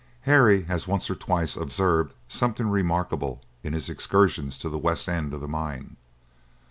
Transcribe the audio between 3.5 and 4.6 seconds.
in his excursions